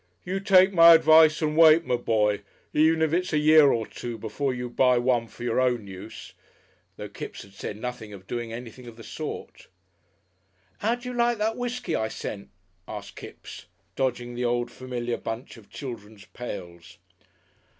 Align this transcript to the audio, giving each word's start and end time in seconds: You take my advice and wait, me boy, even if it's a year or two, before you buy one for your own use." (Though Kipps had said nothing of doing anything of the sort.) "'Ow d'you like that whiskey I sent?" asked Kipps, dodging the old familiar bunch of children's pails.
You 0.25 0.39
take 0.39 0.73
my 0.73 0.95
advice 0.95 1.43
and 1.43 1.55
wait, 1.55 1.85
me 1.85 1.95
boy, 1.95 2.41
even 2.73 3.03
if 3.03 3.13
it's 3.13 3.33
a 3.33 3.37
year 3.37 3.67
or 3.71 3.85
two, 3.85 4.17
before 4.17 4.51
you 4.51 4.67
buy 4.67 4.97
one 4.97 5.27
for 5.27 5.43
your 5.43 5.61
own 5.61 5.85
use." 5.85 6.33
(Though 6.97 7.07
Kipps 7.07 7.43
had 7.43 7.53
said 7.53 7.77
nothing 7.77 8.11
of 8.11 8.25
doing 8.25 8.51
anything 8.51 8.87
of 8.87 8.95
the 8.95 9.03
sort.) 9.03 9.67
"'Ow 10.81 10.95
d'you 10.95 11.13
like 11.13 11.37
that 11.37 11.55
whiskey 11.55 11.95
I 11.95 12.07
sent?" 12.07 12.49
asked 12.87 13.15
Kipps, 13.15 13.67
dodging 13.95 14.33
the 14.33 14.43
old 14.43 14.71
familiar 14.71 15.17
bunch 15.17 15.55
of 15.55 15.69
children's 15.69 16.25
pails. 16.25 16.97